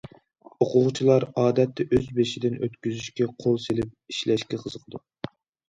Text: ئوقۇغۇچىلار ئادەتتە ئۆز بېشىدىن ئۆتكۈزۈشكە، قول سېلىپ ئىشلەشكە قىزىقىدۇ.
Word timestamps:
ئوقۇغۇچىلار 0.53 1.25
ئادەتتە 1.41 1.87
ئۆز 1.99 2.09
بېشىدىن 2.21 2.57
ئۆتكۈزۈشكە، 2.63 3.29
قول 3.45 3.63
سېلىپ 3.69 3.95
ئىشلەشكە 4.09 4.63
قىزىقىدۇ. 4.67 5.07